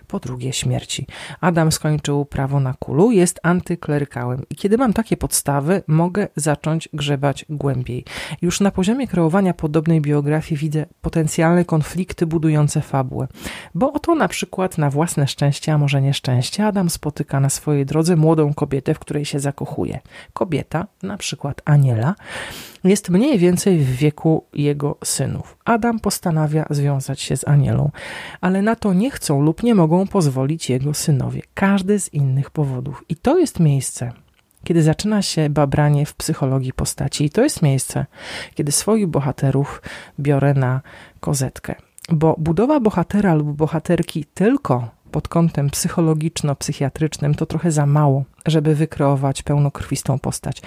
po 0.07 0.19
drugie 0.19 0.53
śmierci. 0.53 1.07
Adam 1.41 1.71
skończył 1.71 2.25
prawo 2.25 2.59
na 2.59 2.73
kulu, 2.73 3.11
jest 3.11 3.39
antyklerykałem 3.43 4.43
i 4.49 4.55
kiedy 4.55 4.77
mam 4.77 4.93
takie 4.93 5.17
podstawy, 5.17 5.83
mogę 5.87 6.27
zacząć 6.35 6.89
grzebać 6.93 7.45
głębiej. 7.49 8.05
Już 8.41 8.59
na 8.59 8.71
poziomie 8.71 9.07
kreowania 9.07 9.53
podobnej 9.53 10.01
biografii 10.01 10.59
widzę 10.59 10.85
potencjalne 11.01 11.65
konflikty 11.65 12.25
budujące 12.25 12.81
fabułę, 12.81 13.27
bo 13.75 13.93
oto 13.93 14.15
na 14.15 14.27
przykład 14.27 14.77
na 14.77 14.89
własne 14.89 15.27
szczęście, 15.27 15.73
a 15.73 15.77
może 15.77 16.01
nieszczęście, 16.01 16.65
Adam 16.65 16.89
spotyka 16.89 17.39
na 17.39 17.49
swojej 17.49 17.85
drodze 17.85 18.15
młodą 18.15 18.53
kobietę, 18.53 18.93
w 18.93 18.99
której 18.99 19.25
się 19.25 19.39
zakochuje. 19.39 19.99
Kobieta, 20.33 20.87
na 21.03 21.17
przykład 21.17 21.61
Aniela, 21.65 22.15
jest 22.83 23.09
mniej 23.09 23.39
więcej 23.45 23.79
w 23.79 23.95
wieku 23.95 24.43
jego 24.53 24.97
synów. 25.03 25.57
Adam 25.65 25.99
postanawia 25.99 26.65
związać 26.69 27.21
się 27.21 27.37
z 27.37 27.47
Anielą, 27.47 27.91
ale 28.41 28.61
na 28.61 28.75
to 28.75 28.93
nie 28.93 29.11
chcą 29.11 29.41
lub 29.41 29.63
nie 29.63 29.75
mogą 29.75 30.07
pozwolić 30.07 30.69
jego 30.69 30.93
synowie, 30.93 31.41
każdy 31.53 31.99
z 31.99 32.13
innych 32.13 32.49
powodów. 32.49 33.03
I 33.09 33.15
to 33.15 33.39
jest 33.39 33.59
miejsce, 33.59 34.11
kiedy 34.63 34.83
zaczyna 34.83 35.21
się 35.21 35.49
babranie 35.49 36.05
w 36.05 36.13
psychologii 36.13 36.73
postaci. 36.73 37.25
I 37.25 37.29
to 37.29 37.43
jest 37.43 37.61
miejsce, 37.61 38.05
kiedy 38.55 38.71
swoich 38.71 39.07
bohaterów 39.07 39.81
biorę 40.19 40.53
na 40.53 40.81
kozetkę. 41.19 41.75
Bo 42.09 42.35
budowa 42.37 42.79
bohatera 42.79 43.33
lub 43.35 43.57
bohaterki 43.57 44.25
tylko 44.33 44.89
pod 45.15 45.27
kątem 45.27 45.69
psychologiczno-psychiatrycznym 45.69 47.35
to 47.35 47.45
trochę 47.45 47.71
za 47.71 47.85
mało, 47.85 48.23
żeby 48.45 48.75
wykreować 48.75 49.43
pełnokrwistą 49.43 50.19
postać. 50.19 50.61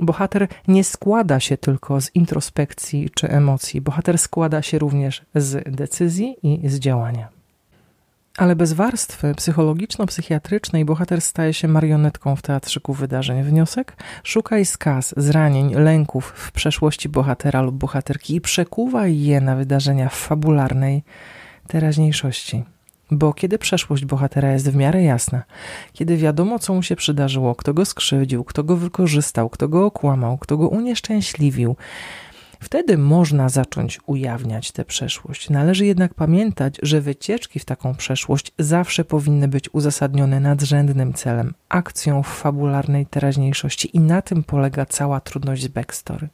Bohater 0.00 0.48
nie 0.68 0.84
składa 0.84 1.40
się 1.40 1.56
tylko 1.56 2.00
z 2.00 2.14
introspekcji 2.14 3.10
czy 3.14 3.28
emocji, 3.28 3.80
bohater 3.80 4.18
składa 4.18 4.62
się 4.62 4.78
również 4.78 5.22
z 5.34 5.76
decyzji 5.76 6.36
i 6.42 6.68
z 6.68 6.78
działania. 6.78 7.28
Ale 8.36 8.56
bez 8.56 8.72
warstwy 8.72 9.34
psychologiczno-psychiatrycznej 9.34 10.84
bohater 10.84 11.20
staje 11.20 11.54
się 11.54 11.68
marionetką 11.68 12.36
w 12.36 12.42
teatrzyku 12.42 12.94
wydarzeń. 12.94 13.42
Wniosek? 13.42 13.96
Szukaj 14.22 14.64
skaz, 14.64 15.14
zranień, 15.16 15.74
lęków 15.74 16.32
w 16.36 16.52
przeszłości 16.52 17.08
bohatera 17.08 17.62
lub 17.62 17.74
bohaterki 17.74 18.34
i 18.34 18.40
przekuwaj 18.40 19.20
je 19.20 19.40
na 19.40 19.56
wydarzenia 19.56 20.08
w 20.08 20.16
fabularnej 20.16 21.02
teraźniejszości. 21.68 22.75
Bo 23.10 23.32
kiedy 23.32 23.58
przeszłość 23.58 24.04
bohatera 24.04 24.52
jest 24.52 24.70
w 24.70 24.76
miarę 24.76 25.02
jasna, 25.02 25.42
kiedy 25.92 26.16
wiadomo, 26.16 26.58
co 26.58 26.74
mu 26.74 26.82
się 26.82 26.96
przydarzyło, 26.96 27.54
kto 27.54 27.74
go 27.74 27.84
skrzywdził, 27.84 28.44
kto 28.44 28.64
go 28.64 28.76
wykorzystał, 28.76 29.48
kto 29.48 29.68
go 29.68 29.86
okłamał, 29.86 30.38
kto 30.38 30.56
go 30.56 30.68
unieszczęśliwił, 30.68 31.76
wtedy 32.60 32.98
można 32.98 33.48
zacząć 33.48 34.00
ujawniać 34.06 34.72
tę 34.72 34.84
przeszłość. 34.84 35.50
Należy 35.50 35.86
jednak 35.86 36.14
pamiętać, 36.14 36.78
że 36.82 37.00
wycieczki 37.00 37.58
w 37.58 37.64
taką 37.64 37.94
przeszłość 37.94 38.52
zawsze 38.58 39.04
powinny 39.04 39.48
być 39.48 39.74
uzasadnione 39.74 40.40
nadrzędnym 40.40 41.14
celem, 41.14 41.54
akcją 41.68 42.22
w 42.22 42.28
fabularnej 42.28 43.06
teraźniejszości 43.06 43.96
i 43.96 44.00
na 44.00 44.22
tym 44.22 44.42
polega 44.42 44.86
cała 44.86 45.20
trudność 45.20 45.62
z 45.62 45.68
backstory. 45.68 46.28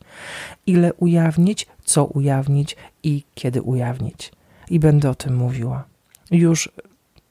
Ile 0.67 0.95
ujawnić, 0.95 1.67
co 1.85 2.05
ujawnić 2.05 2.77
i 3.03 3.25
kiedy 3.35 3.63
ujawnić. 3.63 4.33
I 4.71 4.79
będę 4.79 5.11
o 5.11 5.15
tym 5.15 5.37
mówiła 5.37 5.92
już 6.33 6.69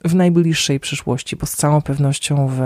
w 0.05 0.15
najbliższej 0.15 0.79
przyszłości, 0.79 1.36
bo 1.36 1.46
z 1.46 1.55
całą 1.55 1.81
pewnością 1.81 2.48
w, 2.48 2.60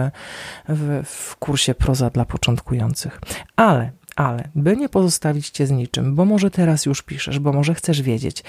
w, 0.70 1.04
w 1.06 1.36
kursie 1.36 1.76
proza 1.76 2.10
dla 2.10 2.26
początkujących. 2.26 3.22
Ale, 3.56 3.92
ale, 4.16 4.50
by 4.56 4.78
nie 4.78 4.90
pozostawić 4.90 5.50
cię 5.50 5.68
z 5.68 5.72
niczym, 5.72 6.16
bo 6.16 6.26
może 6.26 6.52
teraz 6.52 6.86
już 6.86 7.02
piszesz, 7.02 7.40
bo 7.40 7.54
może 7.54 7.74
chcesz 7.74 8.02
wiedzieć, 8.02 8.44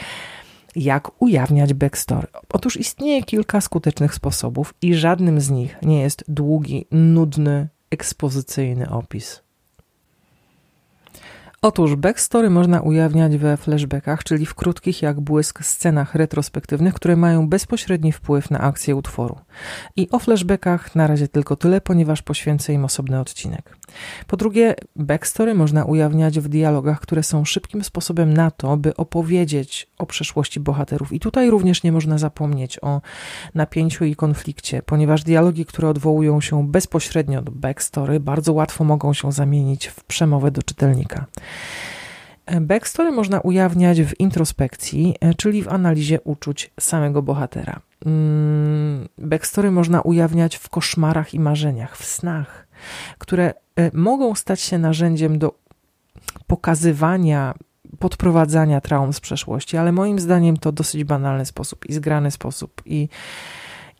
jak 0.76 1.22
ujawniać 1.22 1.74
backstory. 1.74 2.26
Otóż 2.48 2.76
istnieje 2.76 3.22
kilka 3.22 3.60
skutecznych 3.60 4.14
sposobów 4.14 4.74
i 4.82 4.94
żadnym 4.94 5.40
z 5.40 5.50
nich 5.50 5.76
nie 5.82 6.00
jest 6.00 6.24
długi, 6.28 6.86
nudny, 6.90 7.68
ekspozycyjny 7.90 8.90
opis. 8.90 9.45
Otóż 11.66 11.96
backstory 11.96 12.50
można 12.50 12.80
ujawniać 12.80 13.37
we 13.37 13.56
flashbackach, 13.56 14.25
czyli 14.25 14.46
w 14.46 14.54
krótkich 14.54 15.02
jak 15.02 15.20
błysk 15.20 15.64
scenach 15.64 16.14
retrospektywnych, 16.14 16.94
które 16.94 17.16
mają 17.16 17.49
bezpośredni 17.49 18.12
wpływ 18.12 18.50
na 18.50 18.61
akcję 18.61 18.96
utworu. 18.96 19.38
I 19.96 20.11
o 20.11 20.18
flashbackach 20.18 20.94
na 20.94 21.06
razie 21.06 21.28
tylko 21.28 21.56
tyle, 21.56 21.80
ponieważ 21.80 22.23
poświęcę 22.23 22.73
im 22.73 22.85
osobny 22.85 23.20
odcinek. 23.20 23.76
Po 24.26 24.37
drugie, 24.37 24.75
backstory 24.96 25.54
można 25.54 25.85
ujawniać 25.85 26.40
w 26.40 26.49
dialogach, 26.49 27.00
które 27.00 27.23
są 27.23 27.44
szybkim 27.44 27.85
sposobem 27.85 28.35
na 28.35 28.50
to, 28.50 28.76
by 28.76 28.96
opowiedzieć 28.96 29.90
o 29.99 30.06
przeszłości 30.06 30.61
bohaterów. 30.61 31.12
I 31.12 31.20
tutaj 31.20 31.50
również 31.50 31.82
nie 31.82 31.92
można 31.92 32.18
zapomnieć 32.18 32.78
o 32.82 33.00
napięciu 33.54 34.04
i 34.04 34.16
konflikcie, 34.16 34.82
ponieważ 34.82 35.23
dialogi, 35.23 35.66
które 35.66 35.88
odwołują 35.88 36.40
się 36.40 36.68
bezpośrednio 36.68 37.42
do 37.42 37.52
backstory, 37.52 38.20
bardzo 38.20 38.52
łatwo 38.52 38.85
mogą 38.85 39.12
się 39.12 39.32
zamienić 39.32 39.87
w 39.87 40.04
przemowę 40.04 40.50
do 40.50 40.62
czytelnika. 40.62 41.26
Backstory 42.60 43.12
można 43.12 43.40
ujawniać 43.40 44.02
w 44.02 44.20
introspekcji, 44.20 45.14
e, 45.20 45.34
czyli 45.34 45.62
w 45.62 45.68
analizie 45.68 46.20
uczuć 46.20 46.70
samego 46.80 47.22
bohatera. 47.22 47.80
Mm, 48.06 49.08
backstory 49.18 49.70
można 49.70 50.00
ujawniać 50.00 50.56
w 50.56 50.68
koszmarach 50.68 51.34
i 51.34 51.40
marzeniach, 51.40 51.96
w 51.96 52.04
snach, 52.04 52.66
które 53.18 53.54
e, 53.76 53.90
mogą 53.94 54.34
stać 54.34 54.60
się 54.60 54.78
narzędziem 54.78 55.38
do 55.38 55.54
pokazywania 56.46 57.54
podprowadzania 57.98 58.80
traum 58.80 59.12
z 59.12 59.20
przeszłości, 59.20 59.76
ale 59.76 59.92
moim 59.92 60.18
zdaniem 60.18 60.56
to 60.56 60.72
dosyć 60.72 61.04
banalny 61.04 61.46
sposób 61.46 61.86
i 61.86 61.92
zgrany 61.92 62.30
sposób 62.30 62.82
i, 62.84 63.08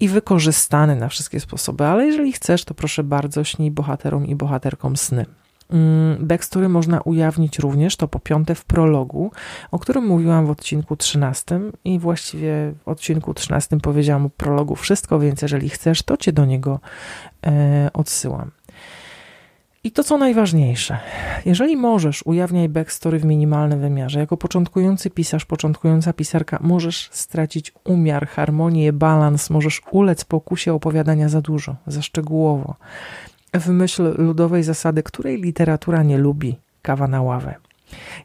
i 0.01 0.09
wykorzystany 0.09 0.97
na 0.97 1.09
wszystkie 1.09 1.41
sposoby. 1.41 1.85
Ale 1.85 2.07
jeżeli 2.07 2.33
chcesz, 2.33 2.65
to 2.65 2.75
proszę 2.75 3.05
bardzo, 3.05 3.45
śnij 3.45 3.71
bohaterom 3.71 4.27
i 4.27 4.35
bohaterkom 4.35 4.97
sny. 4.97 5.27
Mm, 5.71 6.27
backstory 6.27 6.69
można 6.69 7.01
ujawnić 7.01 7.59
również, 7.59 7.97
to 7.97 8.09
po 8.09 8.19
piąte 8.19 8.55
w 8.55 8.65
prologu, 8.65 9.31
o 9.71 9.79
którym 9.79 10.07
mówiłam 10.07 10.47
w 10.47 10.51
odcinku 10.51 10.97
13 10.97 11.61
i 11.85 11.99
właściwie 11.99 12.73
w 12.85 12.89
odcinku 12.89 13.35
13 13.35 13.81
powiedziałam 13.81 14.27
o 14.27 14.31
prologu 14.31 14.77
wszystko, 14.77 15.19
więc 15.19 15.43
jeżeli 15.43 15.69
chcesz, 15.69 16.03
to 16.03 16.17
cię 16.17 16.33
do 16.33 16.45
niego 16.45 16.81
e, 17.47 17.91
odsyłam. 17.93 18.51
I 19.85 19.91
to 19.91 20.05
co 20.05 20.19
najważniejsze, 20.19 20.99
jeżeli 21.45 21.77
możesz, 21.77 22.23
ujawniaj 22.27 22.69
backstory 22.69 23.19
w 23.19 23.25
minimalnym 23.25 23.81
wymiarze. 23.81 24.21
Jako 24.21 24.37
początkujący 24.37 25.11
pisarz, 25.11 25.45
początkująca 25.45 26.13
pisarka, 26.13 26.59
możesz 26.63 27.09
stracić 27.13 27.73
umiar, 27.85 28.29
harmonię, 28.29 28.93
balans, 28.93 29.51
możesz 29.51 29.83
ulec 29.91 30.25
pokusie 30.25 30.75
opowiadania 30.75 31.29
za 31.29 31.41
dużo, 31.41 31.77
za 31.87 32.03
szczegółowo 32.03 32.75
w 33.55 33.69
myśl 33.69 34.15
ludowej 34.19 34.63
zasady, 34.63 35.03
której 35.03 35.43
literatura 35.43 36.03
nie 36.03 36.19
lubi, 36.19 36.59
kawa 36.83 37.09
na 37.09 37.23
ławę. 37.23 37.55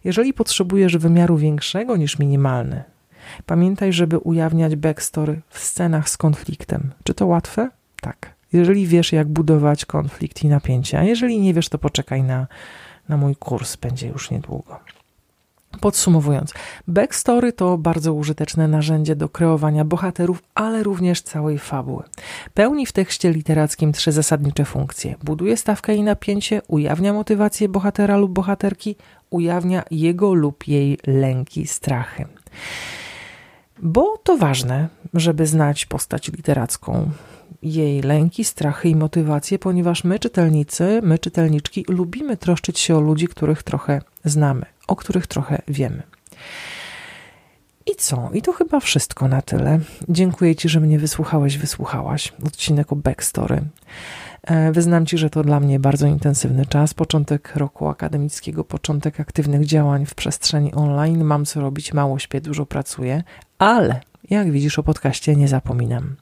Jeżeli 0.04 0.34
potrzebujesz 0.34 0.98
wymiaru 0.98 1.38
większego 1.38 1.98
niż 1.98 2.20
minimalny, 2.20 2.84
pamiętaj, 3.46 3.94
żeby 3.94 4.18
ujawniać 4.18 4.76
backstory 4.76 5.42
w 5.50 5.60
scenach 5.60 6.10
z 6.10 6.18
konfliktem. 6.18 6.92
Czy 7.04 7.14
to 7.14 7.28
łatwe? 7.28 7.70
Tak. 8.02 8.34
Jeżeli 8.54 8.88
wiesz, 8.88 9.12
jak 9.12 9.28
budować 9.28 9.86
konflikt 9.86 10.44
i 10.44 10.48
napięcie, 10.48 11.00
a 11.00 11.04
jeżeli 11.04 11.40
nie 11.40 11.54
wiesz, 11.54 11.70
to 11.70 11.78
poczekaj 11.78 12.24
na, 12.24 12.48
na 13.10 13.18
mój 13.18 13.36
kurs, 13.36 13.76
będzie 13.76 14.08
już 14.08 14.32
niedługo. 14.32 14.80
Podsumowując, 15.80 16.54
backstory 16.88 17.54
to 17.54 17.78
bardzo 17.78 18.14
użyteczne 18.14 18.68
narzędzie 18.68 19.16
do 19.16 19.30
kreowania 19.30 19.86
bohaterów, 19.86 20.44
ale 20.56 20.84
również 20.84 21.22
całej 21.22 21.60
fabuły. 21.60 22.04
Pełni 22.54 22.86
w 22.86 22.92
tekście 22.92 23.32
literackim 23.32 23.94
trzy 23.94 24.12
zasadnicze 24.12 24.66
funkcje: 24.66 25.16
buduje 25.24 25.58
stawkę 25.58 25.96
i 25.96 26.04
napięcie, 26.04 26.62
ujawnia 26.68 27.14
motywację 27.14 27.70
bohatera 27.70 28.18
lub 28.18 28.32
bohaterki, 28.32 28.96
ujawnia 29.30 29.84
jego 29.92 30.34
lub 30.34 30.68
jej 30.68 30.98
lęki, 31.08 31.68
strachy. 31.68 32.26
Bo 33.82 34.18
to 34.18 34.38
ważne, 34.38 34.88
żeby 35.14 35.46
znać 35.46 35.86
postać 35.86 36.32
literacką, 36.32 37.12
jej 37.64 38.02
lęki, 38.02 38.44
strachy 38.44 38.90
i 38.90 38.96
motywacje, 38.96 39.60
ponieważ 39.60 40.04
my, 40.04 40.20
czytelnicy, 40.20 41.00
my, 41.04 41.20
czytelniczki, 41.20 41.86
lubimy 41.88 42.38
troszczyć 42.38 42.80
się 42.80 42.98
o 42.98 43.02
ludzi, 43.02 43.28
których 43.28 43.64
trochę 43.64 44.02
znamy 44.26 44.66
o 44.92 44.96
których 44.96 45.28
trochę 45.28 45.62
wiemy. 45.68 46.04
I 47.86 47.96
co? 47.96 48.30
I 48.34 48.42
to 48.42 48.54
chyba 48.54 48.80
wszystko 48.80 49.28
na 49.28 49.42
tyle. 49.42 49.80
Dziękuję 50.10 50.56
Ci, 50.56 50.70
że 50.70 50.80
mnie 50.80 51.00
wysłuchałeś, 51.00 51.58
wysłuchałaś. 51.58 52.34
Odcinek 52.46 52.92
o 52.92 52.96
backstory. 52.96 53.62
E, 54.44 54.72
wyznam 54.72 55.06
Ci, 55.06 55.18
że 55.18 55.30
to 55.30 55.44
dla 55.44 55.60
mnie 55.60 55.80
bardzo 55.80 56.08
intensywny 56.08 56.66
czas. 56.66 56.94
Początek 56.94 57.56
roku 57.56 57.88
akademickiego, 57.88 58.64
początek 58.64 59.20
aktywnych 59.20 59.66
działań 59.66 60.06
w 60.06 60.16
przestrzeni 60.16 60.74
online. 60.74 61.24
Mam 61.24 61.46
co 61.46 61.62
robić, 61.62 61.94
mało 61.94 62.20
śpię, 62.20 62.42
dużo 62.42 62.66
pracuję, 62.66 63.24
ale 63.58 64.02
jak 64.30 64.52
widzisz, 64.52 64.80
o 64.80 64.84
podcaście 64.84 65.36
nie 65.36 65.48
zapominam. 65.48 66.16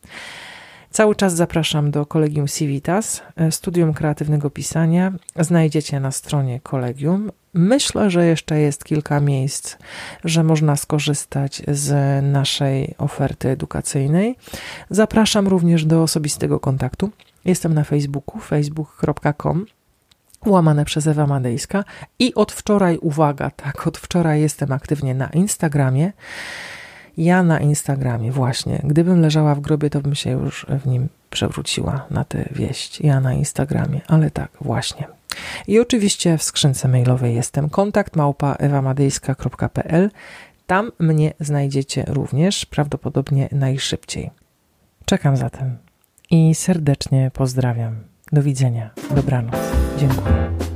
Cały 0.91 1.15
czas 1.15 1.35
zapraszam 1.35 1.91
do 1.91 2.05
Kolegium 2.05 2.47
Civitas, 2.47 3.21
e, 3.35 3.51
studium 3.51 3.93
kreatywnego 3.93 4.49
pisania. 4.49 5.11
Znajdziecie 5.39 5.99
na 5.99 6.11
stronie 6.11 6.59
kolegium. 6.59 7.31
Myślę, 7.53 8.09
że 8.09 8.25
jeszcze 8.25 8.59
jest 8.59 8.83
kilka 8.83 9.19
miejsc, 9.19 9.77
że 10.23 10.43
można 10.43 10.75
skorzystać 10.75 11.61
z 11.67 12.23
naszej 12.25 12.95
oferty 12.97 13.49
edukacyjnej. 13.49 14.35
Zapraszam 14.89 15.47
również 15.47 15.85
do 15.85 16.03
osobistego 16.03 16.59
kontaktu. 16.59 17.09
Jestem 17.45 17.73
na 17.73 17.83
Facebooku, 17.83 18.39
facebook.com 18.39 19.65
łamane 20.45 20.85
przez 20.85 21.07
Ewa 21.07 21.27
Madejska 21.27 21.83
i 22.19 22.33
od 22.33 22.51
wczoraj, 22.51 22.97
uwaga, 22.97 23.49
tak, 23.49 23.87
od 23.87 23.97
wczoraj 23.97 24.41
jestem 24.41 24.71
aktywnie 24.71 25.15
na 25.15 25.27
Instagramie. 25.27 26.11
Ja 27.19 27.43
na 27.43 27.59
Instagramie, 27.59 28.31
właśnie. 28.31 28.81
Gdybym 28.83 29.21
leżała 29.21 29.55
w 29.55 29.59
grobie, 29.59 29.89
to 29.89 30.01
bym 30.01 30.15
się 30.15 30.31
już 30.31 30.65
w 30.69 30.87
nim 30.87 31.09
przewróciła 31.29 32.05
na 32.09 32.23
tę 32.23 32.49
wieść. 32.51 33.01
Ja 33.01 33.19
na 33.19 33.33
Instagramie, 33.33 34.01
ale 34.07 34.31
tak, 34.31 34.51
właśnie. 34.61 35.07
I 35.67 35.79
oczywiście 35.79 36.37
w 36.37 36.43
skrzynce 36.43 36.87
mailowej 36.87 37.35
jestem 37.35 37.69
kontakt 37.69 38.15
małpa 38.15 38.53
ewamadejska.pl. 38.53 40.09
Tam 40.67 40.91
mnie 40.99 41.33
znajdziecie 41.39 42.05
również, 42.07 42.65
prawdopodobnie 42.65 43.49
najszybciej. 43.51 44.29
Czekam 45.05 45.37
zatem 45.37 45.77
i 46.31 46.55
serdecznie 46.55 47.31
pozdrawiam. 47.33 47.95
Do 48.31 48.43
widzenia. 48.43 48.89
Dobranoc. 49.15 49.55
Dziękuję. 49.97 50.68